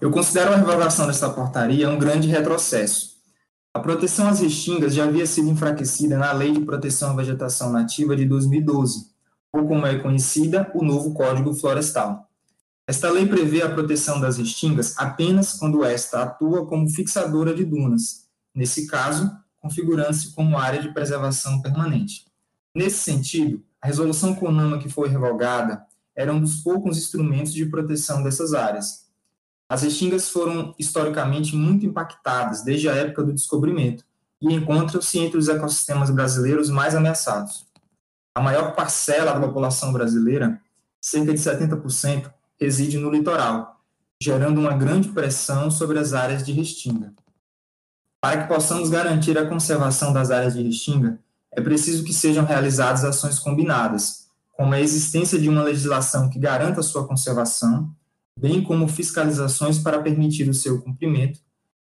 Eu 0.00 0.10
considero 0.10 0.52
a 0.52 0.56
revogação 0.56 1.06
dessa 1.06 1.30
portaria 1.30 1.88
um 1.88 1.98
grande 1.98 2.26
retrocesso. 2.26 3.15
A 3.76 3.78
proteção 3.78 4.26
às 4.26 4.40
restingas 4.40 4.94
já 4.94 5.04
havia 5.04 5.26
sido 5.26 5.50
enfraquecida 5.50 6.16
na 6.16 6.32
Lei 6.32 6.50
de 6.50 6.60
Proteção 6.60 7.10
à 7.10 7.16
Vegetação 7.16 7.70
Nativa 7.70 8.16
de 8.16 8.24
2012, 8.24 9.10
ou 9.52 9.68
como 9.68 9.84
é 9.84 9.98
conhecida, 9.98 10.72
o 10.74 10.82
novo 10.82 11.12
Código 11.12 11.52
Florestal. 11.52 12.26
Esta 12.86 13.10
lei 13.10 13.26
prevê 13.26 13.60
a 13.60 13.68
proteção 13.68 14.18
das 14.18 14.38
restingas 14.38 14.94
apenas 14.96 15.58
quando 15.58 15.84
esta 15.84 16.22
atua 16.22 16.66
como 16.66 16.88
fixadora 16.88 17.54
de 17.54 17.66
dunas, 17.66 18.26
nesse 18.54 18.86
caso, 18.86 19.30
configurando-se 19.60 20.32
como 20.32 20.56
área 20.56 20.80
de 20.80 20.94
preservação 20.94 21.60
permanente. 21.60 22.24
Nesse 22.74 23.00
sentido, 23.00 23.62
a 23.78 23.88
resolução 23.88 24.34
CONAMA 24.36 24.78
que 24.78 24.88
foi 24.88 25.10
revogada 25.10 25.84
era 26.16 26.32
um 26.32 26.40
dos 26.40 26.62
poucos 26.62 26.96
instrumentos 26.96 27.52
de 27.52 27.66
proteção 27.66 28.22
dessas 28.22 28.54
áreas, 28.54 29.05
as 29.68 29.82
restingas 29.82 30.28
foram 30.28 30.74
historicamente 30.78 31.56
muito 31.56 31.84
impactadas 31.84 32.62
desde 32.62 32.88
a 32.88 32.94
época 32.94 33.24
do 33.24 33.32
descobrimento 33.32 34.04
e 34.40 34.52
encontram-se 34.52 35.18
entre 35.18 35.38
os 35.38 35.48
ecossistemas 35.48 36.10
brasileiros 36.10 36.70
mais 36.70 36.94
ameaçados. 36.94 37.66
A 38.34 38.40
maior 38.40 38.74
parcela 38.76 39.32
da 39.32 39.40
população 39.40 39.92
brasileira, 39.92 40.60
cerca 41.00 41.32
de 41.32 41.40
70%, 41.40 42.30
reside 42.60 42.98
no 42.98 43.10
litoral, 43.10 43.80
gerando 44.22 44.60
uma 44.60 44.74
grande 44.74 45.08
pressão 45.08 45.70
sobre 45.70 45.98
as 45.98 46.12
áreas 46.12 46.44
de 46.44 46.52
restinga. 46.52 47.12
Para 48.20 48.42
que 48.42 48.48
possamos 48.48 48.88
garantir 48.88 49.36
a 49.36 49.46
conservação 49.46 50.12
das 50.12 50.30
áreas 50.30 50.54
de 50.54 50.62
restinga, 50.62 51.18
é 51.50 51.60
preciso 51.60 52.04
que 52.04 52.12
sejam 52.12 52.44
realizadas 52.44 53.04
ações 53.04 53.38
combinadas, 53.38 54.26
como 54.52 54.74
a 54.74 54.80
existência 54.80 55.38
de 55.38 55.48
uma 55.48 55.62
legislação 55.62 56.30
que 56.30 56.38
garanta 56.38 56.82
sua 56.82 57.06
conservação 57.06 57.90
bem 58.38 58.62
como 58.62 58.86
fiscalizações 58.86 59.78
para 59.78 60.02
permitir 60.02 60.48
o 60.48 60.54
seu 60.54 60.82
cumprimento, 60.82 61.40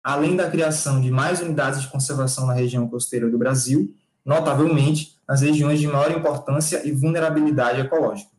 além 0.03 0.35
da 0.35 0.49
criação 0.49 1.01
de 1.01 1.11
mais 1.11 1.41
unidades 1.41 1.81
de 1.81 1.89
conservação 1.89 2.47
na 2.47 2.53
região 2.53 2.87
costeira 2.87 3.29
do 3.29 3.37
Brasil, 3.37 3.93
notavelmente 4.25 5.15
nas 5.27 5.41
regiões 5.41 5.79
de 5.79 5.87
maior 5.87 6.11
importância 6.11 6.87
e 6.87 6.91
vulnerabilidade 6.91 7.81
ecológica. 7.81 8.31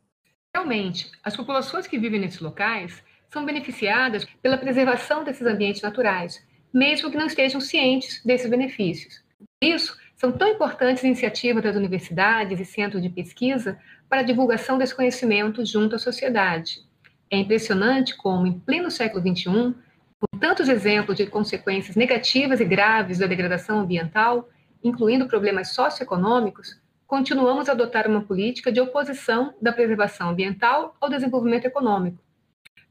Realmente, 0.55 1.11
as 1.23 1.37
populações 1.37 1.87
que 1.87 1.99
vivem 1.99 2.21
nesses 2.21 2.41
locais 2.41 3.03
são 3.31 3.45
beneficiadas 3.45 4.27
pela 4.43 4.57
preservação 4.57 5.23
desses 5.23 5.47
ambientes 5.47 5.83
naturais, 5.83 6.43
mesmo 6.73 7.11
que 7.11 7.17
não 7.17 7.27
estejam 7.27 7.61
cientes 7.61 8.23
desses 8.25 8.49
benefícios. 8.49 9.23
Por 9.38 9.69
isso, 9.69 9.97
são 10.17 10.33
tão 10.33 10.49
importantes 10.49 11.05
iniciativas 11.05 11.62
das 11.62 11.77
universidades 11.77 12.59
e 12.59 12.65
centros 12.65 13.03
de 13.03 13.09
pesquisa 13.09 13.79
para 14.09 14.21
a 14.21 14.25
divulgação 14.25 14.79
desse 14.79 14.95
conhecimento 14.95 15.65
junto 15.65 15.97
à 15.97 15.99
sociedade. 15.99 16.88
É 17.30 17.37
impressionante 17.37 18.16
como, 18.16 18.47
em 18.47 18.58
pleno 18.58 18.90
século 18.90 19.23
XXI, 19.23 19.75
com 20.20 20.38
tantos 20.38 20.68
exemplos 20.68 21.16
de 21.16 21.26
consequências 21.26 21.94
negativas 21.94 22.61
e 22.61 22.64
graves 22.64 23.18
da 23.18 23.26
degradação 23.26 23.80
ambiental, 23.80 24.49
incluindo 24.82 25.28
problemas 25.28 25.75
socioeconômicos, 25.75 26.80
continuamos 27.06 27.68
a 27.68 27.73
adotar 27.73 28.08
uma 28.08 28.23
política 28.23 28.73
de 28.73 28.80
oposição 28.80 29.54
da 29.61 29.73
preservação 29.73 30.30
ambiental 30.30 30.97
ao 31.00 31.08
desenvolvimento 31.08 31.66
econômico. 31.66 32.18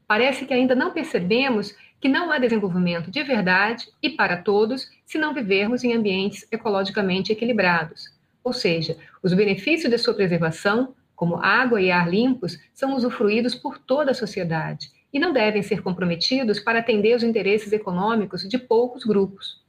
Parece 0.06 0.46
que 0.46 0.54
ainda 0.54 0.74
não 0.74 0.92
percebemos 0.92 1.76
que 2.00 2.08
não 2.08 2.30
há 2.30 2.38
desenvolvimento 2.38 3.10
de 3.10 3.22
verdade 3.22 3.88
e 4.02 4.10
para 4.10 4.36
todos 4.36 4.90
se 5.04 5.18
não 5.18 5.34
vivermos 5.34 5.84
em 5.84 5.94
ambientes 5.94 6.46
ecologicamente 6.50 7.32
equilibrados. 7.32 8.16
Ou 8.42 8.52
seja, 8.52 8.96
os 9.22 9.34
benefícios 9.34 9.90
de 9.90 9.98
sua 9.98 10.14
preservação 10.14 10.94
como 11.18 11.42
água 11.42 11.82
e 11.82 11.90
ar 11.90 12.08
limpos, 12.08 12.60
são 12.72 12.94
usufruídos 12.94 13.52
por 13.52 13.76
toda 13.76 14.12
a 14.12 14.14
sociedade 14.14 14.92
e 15.12 15.18
não 15.18 15.32
devem 15.32 15.64
ser 15.64 15.82
comprometidos 15.82 16.60
para 16.60 16.78
atender 16.78 17.16
os 17.16 17.24
interesses 17.24 17.72
econômicos 17.72 18.48
de 18.48 18.56
poucos 18.56 19.02
grupos. 19.04 19.60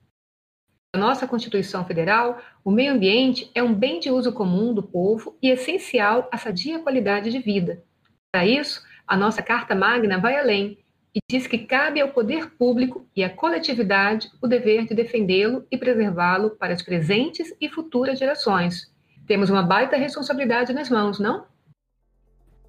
Na 0.95 1.01
nossa 1.01 1.27
Constituição 1.27 1.83
Federal, 1.83 2.39
o 2.63 2.69
meio 2.69 2.93
ambiente 2.93 3.49
é 3.55 3.63
um 3.63 3.73
bem 3.73 3.99
de 3.99 4.11
uso 4.11 4.31
comum 4.31 4.75
do 4.75 4.83
povo 4.83 5.35
e 5.41 5.49
essencial 5.49 6.29
à 6.31 6.37
sadia 6.37 6.77
qualidade 6.77 7.31
de 7.31 7.39
vida. 7.39 7.83
Para 8.31 8.45
isso, 8.45 8.83
a 9.07 9.17
nossa 9.17 9.41
Carta 9.41 9.73
Magna 9.73 10.19
vai 10.19 10.37
além 10.37 10.77
e 11.15 11.19
diz 11.27 11.47
que 11.47 11.57
cabe 11.57 11.99
ao 11.99 12.09
poder 12.09 12.51
público 12.51 13.07
e 13.15 13.23
à 13.23 13.29
coletividade 13.29 14.29
o 14.39 14.47
dever 14.47 14.85
de 14.85 14.93
defendê-lo 14.93 15.65
e 15.71 15.79
preservá-lo 15.79 16.51
para 16.51 16.73
as 16.73 16.83
presentes 16.83 17.51
e 17.59 17.67
futuras 17.67 18.19
gerações, 18.19 18.93
temos 19.29 19.51
uma 19.51 19.61
baita 19.61 19.95
responsabilidade 19.95 20.73
nas 20.73 20.89
mãos, 20.89 21.19
não? 21.19 21.45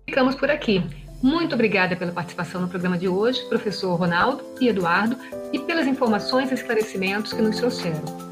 Ficamos 0.04 0.34
por 0.34 0.50
aqui. 0.50 0.84
Muito 1.22 1.54
obrigada 1.54 1.96
pela 1.96 2.12
participação 2.12 2.60
no 2.60 2.68
programa 2.68 2.98
de 2.98 3.08
hoje, 3.08 3.42
professor 3.48 3.94
Ronaldo 3.94 4.44
e 4.60 4.68
Eduardo, 4.68 5.16
e 5.54 5.58
pelas 5.58 5.86
informações 5.86 6.50
e 6.50 6.54
esclarecimentos 6.54 7.32
que 7.32 7.40
nos 7.40 7.56
trouxeram. 7.56 8.29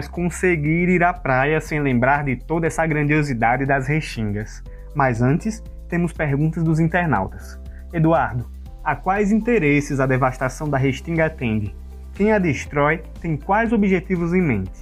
Mais 0.00 0.08
conseguir 0.08 0.88
ir 0.88 1.04
à 1.04 1.12
praia 1.12 1.60
sem 1.60 1.78
lembrar 1.78 2.24
de 2.24 2.34
toda 2.34 2.66
essa 2.66 2.86
grandiosidade 2.86 3.66
das 3.66 3.86
restingas. 3.86 4.62
Mas 4.94 5.20
antes, 5.20 5.62
temos 5.90 6.10
perguntas 6.10 6.64
dos 6.64 6.80
internautas. 6.80 7.60
Eduardo, 7.92 8.50
a 8.82 8.96
quais 8.96 9.30
interesses 9.30 10.00
a 10.00 10.06
devastação 10.06 10.70
da 10.70 10.78
restinga 10.78 11.26
atende? 11.26 11.74
Quem 12.14 12.32
a 12.32 12.38
destrói 12.38 13.02
tem 13.20 13.36
quais 13.36 13.74
objetivos 13.74 14.32
em 14.32 14.40
mente? 14.40 14.72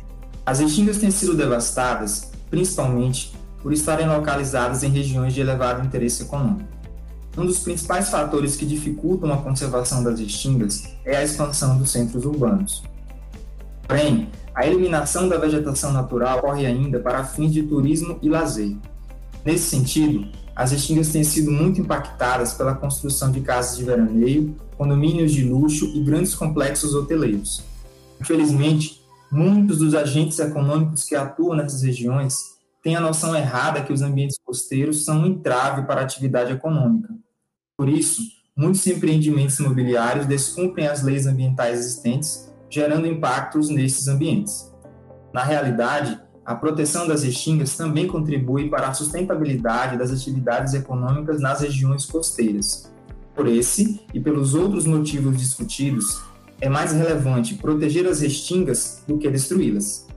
As 0.46 0.60
restingas 0.60 0.98
têm 0.98 1.10
sido 1.10 1.36
devastadas, 1.36 2.30
principalmente 2.48 3.36
por 3.60 3.72
estarem 3.72 4.06
localizadas 4.06 4.84
em 4.84 4.88
regiões 4.88 5.34
de 5.34 5.40
elevado 5.40 5.84
interesse 5.84 6.22
econômico. 6.22 6.68
Um 7.36 7.44
dos 7.44 7.58
principais 7.58 8.08
fatores 8.08 8.54
que 8.54 8.64
dificultam 8.64 9.32
a 9.32 9.38
conservação 9.38 10.04
das 10.04 10.20
restingas 10.20 10.94
é 11.04 11.16
a 11.16 11.24
expansão 11.24 11.76
dos 11.76 11.90
centros 11.90 12.24
urbanos. 12.24 12.84
Porém, 13.88 14.28
a 14.58 14.66
eliminação 14.66 15.28
da 15.28 15.38
vegetação 15.38 15.92
natural 15.92 16.38
ocorre 16.38 16.66
ainda 16.66 16.98
para 16.98 17.22
fins 17.22 17.52
de 17.52 17.62
turismo 17.62 18.18
e 18.20 18.28
lazer. 18.28 18.76
Nesse 19.44 19.70
sentido, 19.70 20.26
as 20.56 20.72
restingas 20.72 21.10
têm 21.10 21.22
sido 21.22 21.48
muito 21.52 21.80
impactadas 21.80 22.54
pela 22.54 22.74
construção 22.74 23.30
de 23.30 23.40
casas 23.40 23.76
de 23.76 23.84
veraneio, 23.84 24.56
condomínios 24.76 25.30
de 25.30 25.44
luxo 25.44 25.84
e 25.94 26.02
grandes 26.02 26.34
complexos 26.34 26.92
hoteleiros. 26.92 27.62
Infelizmente, 28.20 29.00
muitos 29.30 29.78
dos 29.78 29.94
agentes 29.94 30.40
econômicos 30.40 31.04
que 31.04 31.14
atuam 31.14 31.54
nessas 31.54 31.82
regiões 31.82 32.58
têm 32.82 32.96
a 32.96 33.00
noção 33.00 33.36
errada 33.36 33.82
que 33.82 33.92
os 33.92 34.02
ambientes 34.02 34.40
costeiros 34.44 35.04
são 35.04 35.20
um 35.20 35.26
entrave 35.26 35.82
para 35.82 36.00
a 36.00 36.04
atividade 36.04 36.52
econômica. 36.52 37.14
Por 37.76 37.88
isso, 37.88 38.22
muitos 38.56 38.84
empreendimentos 38.88 39.56
imobiliários 39.60 40.26
descumprem 40.26 40.88
as 40.88 41.04
leis 41.04 41.28
ambientais 41.28 41.78
existentes 41.78 42.47
gerando 42.70 43.06
impactos 43.06 43.68
nesses 43.68 44.08
ambientes. 44.08 44.72
Na 45.32 45.42
realidade, 45.42 46.18
a 46.44 46.54
proteção 46.54 47.06
das 47.06 47.24
restingas 47.24 47.76
também 47.76 48.06
contribui 48.06 48.70
para 48.70 48.88
a 48.88 48.94
sustentabilidade 48.94 49.98
das 49.98 50.10
atividades 50.10 50.72
econômicas 50.74 51.40
nas 51.40 51.60
regiões 51.60 52.06
costeiras. 52.06 52.90
Por 53.34 53.46
esse 53.46 54.00
e 54.14 54.18
pelos 54.18 54.54
outros 54.54 54.86
motivos 54.86 55.36
discutidos, 55.36 56.22
é 56.60 56.68
mais 56.68 56.92
relevante 56.92 57.54
proteger 57.54 58.06
as 58.06 58.20
restingas 58.20 59.04
do 59.06 59.18
que 59.18 59.30
destruí-las. 59.30 60.08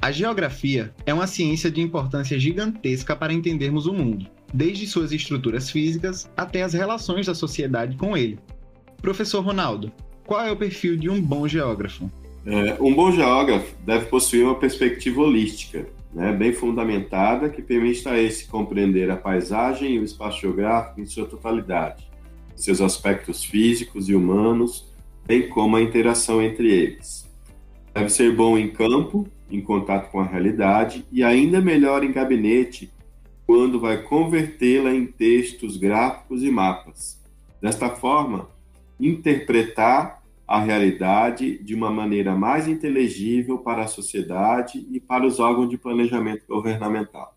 A 0.00 0.12
geografia 0.12 0.94
é 1.04 1.12
uma 1.12 1.26
ciência 1.26 1.70
de 1.70 1.80
importância 1.80 2.38
gigantesca 2.38 3.16
para 3.16 3.32
entendermos 3.32 3.86
o 3.86 3.92
mundo, 3.92 4.26
desde 4.54 4.86
suas 4.86 5.10
estruturas 5.10 5.70
físicas 5.70 6.30
até 6.36 6.62
as 6.62 6.72
relações 6.72 7.26
da 7.26 7.34
sociedade 7.34 7.96
com 7.96 8.16
ele. 8.16 8.38
Professor 9.02 9.40
Ronaldo, 9.40 9.90
qual 10.28 10.44
é 10.44 10.52
o 10.52 10.56
perfil 10.56 10.94
de 10.94 11.08
um 11.08 11.22
bom 11.22 11.48
geógrafo? 11.48 12.10
É, 12.44 12.76
um 12.82 12.94
bom 12.94 13.10
geógrafo 13.10 13.74
deve 13.84 14.04
possuir 14.06 14.44
uma 14.44 14.54
perspectiva 14.54 15.22
holística, 15.22 15.86
né, 16.12 16.32
bem 16.34 16.52
fundamentada, 16.52 17.48
que 17.48 17.62
permita 17.62 18.10
a 18.10 18.20
esse 18.20 18.46
compreender 18.46 19.10
a 19.10 19.16
paisagem 19.16 19.94
e 19.94 19.98
o 19.98 20.04
espaço 20.04 20.42
geográfico 20.42 21.00
em 21.00 21.06
sua 21.06 21.24
totalidade, 21.24 22.06
seus 22.54 22.82
aspectos 22.82 23.42
físicos 23.42 24.10
e 24.10 24.14
humanos, 24.14 24.92
bem 25.26 25.48
como 25.48 25.76
a 25.76 25.82
interação 25.82 26.42
entre 26.42 26.70
eles. 26.70 27.26
Deve 27.94 28.10
ser 28.10 28.36
bom 28.36 28.58
em 28.58 28.68
campo, 28.68 29.26
em 29.50 29.62
contato 29.62 30.10
com 30.10 30.20
a 30.20 30.26
realidade 30.26 31.06
e 31.10 31.24
ainda 31.24 31.58
melhor 31.58 32.04
em 32.04 32.12
gabinete, 32.12 32.92
quando 33.46 33.80
vai 33.80 34.02
convertê-la 34.02 34.94
em 34.94 35.06
textos 35.06 35.78
gráficos 35.78 36.42
e 36.42 36.50
mapas. 36.50 37.18
Desta 37.62 37.88
forma, 37.88 38.46
interpretar 39.00 40.17
a 40.48 40.60
realidade 40.60 41.62
de 41.62 41.74
uma 41.74 41.90
maneira 41.90 42.34
mais 42.34 42.66
inteligível 42.66 43.58
para 43.58 43.82
a 43.82 43.86
sociedade 43.86 44.86
e 44.90 44.98
para 44.98 45.26
os 45.26 45.38
órgãos 45.38 45.68
de 45.68 45.76
planejamento 45.76 46.46
governamental. 46.48 47.36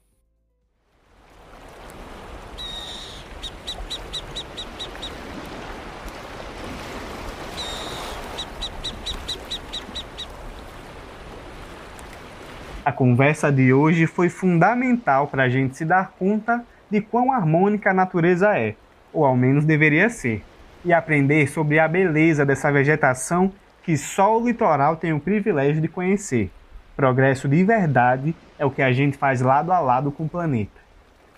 A 12.86 12.94
conversa 12.94 13.52
de 13.52 13.74
hoje 13.74 14.08
foi 14.08 14.30
fundamental 14.30 15.28
para 15.28 15.44
a 15.44 15.50
gente 15.50 15.76
se 15.76 15.84
dar 15.84 16.14
conta 16.18 16.66
de 16.90 17.02
quão 17.02 17.32
harmônica 17.32 17.92
a 17.92 17.94
natureza 17.94 18.58
é, 18.58 18.76
ou 19.14 19.26
ao 19.26 19.36
menos 19.36 19.66
deveria 19.66 20.10
ser 20.10 20.44
e 20.84 20.94
aprender 20.94 21.48
sobre 21.48 21.80
a 21.80 21.88
beleza 21.88 22.46
dessa 22.46 22.72
vegetação 22.72 23.52
que 23.84 23.98
só 23.98 24.38
o 24.38 24.46
litoral 24.46 24.96
tem 24.96 25.14
o 25.14 25.20
privilégio 25.20 25.82
de 25.82 25.88
conhecer. 25.88 26.52
Progresso 26.96 27.48
de 27.48 27.64
verdade 27.64 28.36
é 28.60 28.66
o 28.66 28.72
que 28.72 28.82
a 28.82 28.92
gente 28.92 29.18
faz 29.18 29.42
lado 29.42 29.72
a 29.72 29.80
lado 29.80 30.12
com 30.12 30.24
o 30.26 30.30
planeta. 30.30 30.80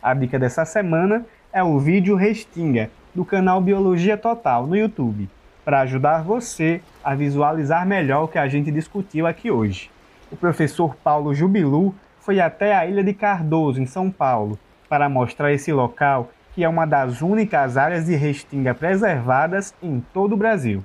A 0.02 0.14
dica 0.14 0.38
dessa 0.38 0.66
semana 0.66 1.26
é 1.52 1.64
o 1.64 1.80
vídeo 1.80 2.16
Restinga, 2.16 2.90
do 3.14 3.24
canal 3.24 3.62
Biologia 3.62 4.18
Total 4.18 4.66
no 4.66 4.76
YouTube, 4.76 5.30
para 5.64 5.82
ajudar 5.82 6.24
você 6.24 6.82
a 7.04 7.16
visualizar 7.16 7.86
melhor 7.86 8.24
o 8.24 8.28
que 8.28 8.38
a 8.38 8.48
gente 8.48 8.72
discutiu 8.72 9.28
aqui 9.28 9.52
hoje. 9.52 9.90
O 10.32 10.36
professor 10.36 10.96
Paulo 10.96 11.34
Jubilu 11.34 11.96
foi 12.20 12.40
até 12.40 12.76
a 12.76 12.86
Ilha 12.86 13.04
de 13.04 13.14
Cardoso, 13.14 13.82
em 13.82 13.86
São 13.86 14.10
Paulo, 14.10 14.58
para 14.90 15.08
mostrar 15.08 15.54
esse 15.54 15.72
local 15.72 16.30
que 16.54 16.64
é 16.64 16.70
uma 16.70 16.86
das 16.86 17.22
únicas 17.22 17.78
áreas 17.78 18.06
de 18.06 18.16
restinga 18.16 18.74
preservadas 18.76 19.74
em 19.82 20.04
todo 20.14 20.34
o 20.34 20.38
Brasil. 20.38 20.84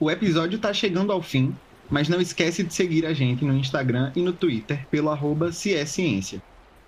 O 0.00 0.10
episódio 0.10 0.56
está 0.56 0.72
chegando 0.72 1.12
ao 1.12 1.22
fim, 1.22 1.54
mas 1.90 2.08
não 2.08 2.20
esquece 2.20 2.62
de 2.64 2.72
seguir 2.72 3.04
a 3.04 3.12
gente 3.12 3.44
no 3.44 3.54
Instagram 3.54 4.10
e 4.16 4.22
no 4.22 4.32
Twitter 4.32 4.86
pelo 4.90 5.10
arroba 5.10 5.52
Ciência. 5.52 6.42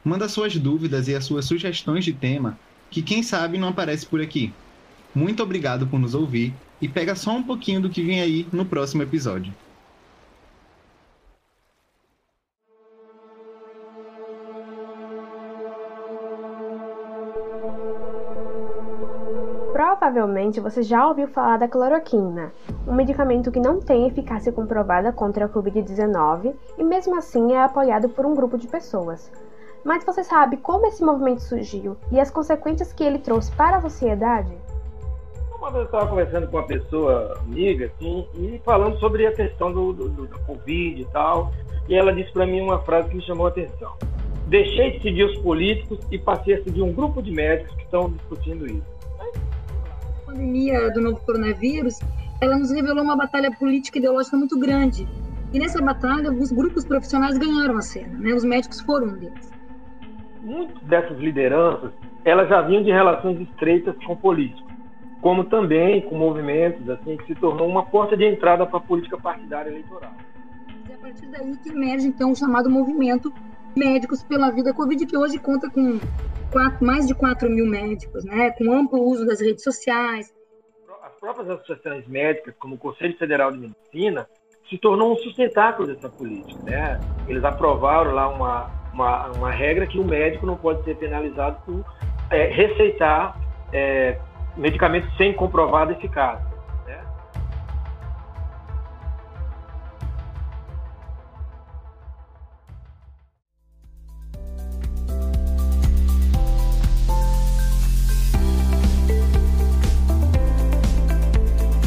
Manda 0.05 0.29
suas 0.29 0.57
dúvidas 0.57 1.09
e 1.09 1.15
as 1.15 1.25
suas 1.25 1.45
sugestões 1.45 2.05
de 2.05 2.13
tema, 2.13 2.59
que 2.91 3.03
quem 3.03 3.23
sabe 3.23 3.59
não 3.59 3.69
aparece 3.69 4.07
por 4.07 4.21
aqui. 4.21 4.53
Muito 5.15 5.43
obrigado 5.43 5.87
por 5.87 6.01
nos 6.01 6.15
ouvir 6.15 6.53
e 6.81 6.89
pega 6.89 7.15
só 7.15 7.33
um 7.37 7.43
pouquinho 7.43 7.81
do 7.81 7.91
que 7.91 8.03
vem 8.03 8.21
aí 8.21 8.47
no 8.53 8.65
próximo 8.65 9.03
episódio. 9.03 9.53
Provavelmente 20.05 20.61
você 20.61 20.83
já 20.83 21.09
ouviu 21.09 21.27
falar 21.29 21.57
da 21.57 21.67
cloroquina, 21.67 22.53
um 22.87 22.93
medicamento 22.93 23.51
que 23.51 23.59
não 23.59 23.81
tem 23.81 24.07
eficácia 24.07 24.53
comprovada 24.53 25.11
contra 25.11 25.47
a 25.47 25.49
Covid-19 25.49 26.55
e 26.77 26.85
mesmo 26.85 27.17
assim 27.17 27.55
é 27.55 27.63
apoiado 27.63 28.11
por 28.11 28.27
um 28.27 28.35
grupo 28.35 28.59
de 28.59 28.69
pessoas. 28.69 29.33
Mas 29.83 30.05
você 30.05 30.23
sabe 30.23 30.59
como 30.59 30.87
esse 30.87 31.03
movimento 31.03 31.41
surgiu 31.41 31.97
e 32.13 32.21
as 32.21 32.31
consequências 32.31 32.93
que 32.93 33.03
ele 33.03 33.19
trouxe 33.19 33.51
para 33.53 33.79
a 33.79 33.81
sociedade? 33.81 34.53
Uma 35.59 35.71
vez 35.71 35.77
eu 35.77 35.85
estava 35.85 36.07
conversando 36.07 36.49
com 36.49 36.59
uma 36.59 36.67
pessoa 36.67 37.39
amiga 37.41 37.87
assim, 37.87 38.29
e 38.35 38.61
falando 38.63 38.99
sobre 38.99 39.27
a 39.27 39.33
questão 39.33 39.73
do, 39.73 39.95
do, 39.95 40.11
do 40.11 40.27
da 40.27 40.39
Covid 40.41 41.01
e 41.01 41.07
tal, 41.07 41.51
e 41.89 41.95
ela 41.95 42.13
disse 42.13 42.31
para 42.31 42.45
mim 42.45 42.61
uma 42.61 42.79
frase 42.81 43.09
que 43.09 43.17
me 43.17 43.23
chamou 43.23 43.47
a 43.47 43.49
atenção. 43.49 43.95
Deixei 44.49 44.99
de 44.99 45.03
seguir 45.03 45.25
os 45.25 45.39
políticos 45.39 45.99
e 46.11 46.19
passei 46.19 46.57
a 46.57 46.63
seguir 46.63 46.83
um 46.83 46.93
grupo 46.93 47.23
de 47.23 47.31
médicos 47.33 47.75
que 47.77 47.85
estão 47.85 48.11
discutindo 48.11 48.67
isso 48.67 48.94
pandemia 50.35 50.91
do 50.91 51.01
novo 51.01 51.21
coronavírus, 51.25 52.01
ela 52.41 52.59
nos 52.59 52.71
revelou 52.73 53.05
uma 53.05 53.17
batalha 53.17 53.51
política 53.53 53.99
e 53.99 54.01
ideológica 54.01 54.37
muito 54.37 54.59
grande. 54.59 55.09
E 55.53 55.59
nessa 55.59 55.81
batalha, 55.81 56.33
os 56.33 56.51
grupos 56.51 56.85
profissionais 56.85 57.39
ganharam 57.39 57.77
a 57.77 57.83
cena, 57.83 58.19
né? 58.19 58.35
Os 58.35 58.45
médicos 58.45 58.81
foram 58.81 59.07
um 59.07 59.17
deles. 59.17 59.53
Muitas 60.43 60.83
dessas 60.83 61.19
lideranças, 61.19 61.93
elas 62.25 62.49
já 62.49 62.61
vinham 62.63 62.83
de 62.83 62.91
relações 62.91 63.41
estreitas 63.41 63.95
com 64.05 64.17
políticos, 64.17 64.73
como 65.23 65.45
também 65.45 66.03
com 66.03 66.17
movimentos, 66.17 66.89
assim, 66.91 67.17
que 67.17 67.27
se 67.27 67.35
tornou 67.37 67.69
uma 67.69 67.85
porta 67.85 68.17
de 68.17 68.25
entrada 68.25 68.67
para 68.67 68.79
a 68.79 68.83
política 68.83 69.17
partidária 69.17 69.71
eleitoral. 69.71 70.13
E 70.89 70.93
é 70.93 70.97
a 70.97 70.99
partir 70.99 71.27
daí 71.27 71.57
que 71.57 71.71
emerge, 71.71 72.09
então, 72.09 72.33
o 72.33 72.37
chamado 72.37 72.69
movimento 72.69 73.33
Médicos 73.77 74.23
pela 74.23 74.51
Vida 74.51 74.73
Covid, 74.73 75.07
que 75.07 75.17
hoje 75.17 75.39
conta 75.39 75.71
com 75.71 75.99
quatro, 76.53 76.85
mais 76.85 77.07
de 77.07 77.15
4 77.15 77.51
mil 77.51 77.67
médicos, 77.67 78.25
né, 78.25 78.51
com 78.53 78.73
amplo 78.73 79.03
uso 79.03 79.27
das 79.27 79.41
redes 79.41 79.65
sociais. 79.65 80.33
As 81.03 81.13
próprias 81.21 81.51
associações 81.51 82.07
médicas, 82.07 82.55
como 82.59 82.77
o 82.77 82.79
Conselho 82.79 83.17
Federal 83.19 83.51
de 83.51 83.59
Medicina, 83.59 84.29
se 84.69 84.79
tornou 84.79 85.13
um 85.13 85.17
sustentáculo 85.17 85.89
dessa 85.89 86.09
política. 86.09 86.63
Né? 86.63 87.01
Eles 87.29 87.45
aprovaram 87.45 88.13
lá 88.13 88.29
uma, 88.29 88.71
uma, 88.93 89.27
uma 89.33 89.51
regra 89.51 89.87
que 89.87 89.99
o 89.99 90.05
médico 90.05 90.47
não 90.47 90.57
pode 90.57 90.83
ser 90.85 90.97
penalizado 90.97 91.61
por 91.67 91.85
é, 92.31 92.47
receitar 92.47 93.39
é, 93.73 94.19
medicamentos 94.57 95.15
sem 95.17 95.33
comprovada 95.35 95.93
eficácia. 95.93 96.54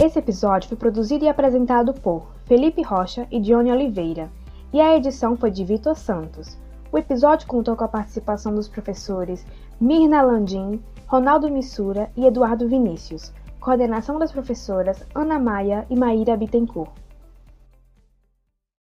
Esse 0.07 0.19
episódio 0.19 0.69
foi 0.69 0.77
produzido 0.77 1.25
e 1.25 1.27
apresentado 1.27 1.93
por 1.93 2.31
Felipe 2.45 2.81
Rocha 2.81 3.27
e 3.29 3.41
Johnny 3.41 3.69
Oliveira, 3.69 4.31
e 4.71 4.79
a 4.79 4.95
edição 4.95 5.35
foi 5.35 5.51
de 5.51 5.65
Vitor 5.65 5.97
Santos. 5.97 6.57
O 6.89 6.97
episódio 6.97 7.45
contou 7.45 7.75
com 7.75 7.83
a 7.83 7.89
participação 7.89 8.55
dos 8.55 8.69
professores 8.69 9.45
Mirna 9.81 10.21
Landim, 10.21 10.81
Ronaldo 11.07 11.51
Missura 11.51 12.09
e 12.15 12.25
Eduardo 12.25 12.69
Vinícius, 12.69 13.33
coordenação 13.59 14.17
das 14.17 14.31
professoras 14.31 15.05
Ana 15.13 15.37
Maia 15.37 15.85
e 15.89 15.95
Maíra 15.97 16.37
Bittencourt. 16.37 16.91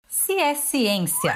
Se 0.08 0.40
é 0.40 0.56
ciência 0.56 1.36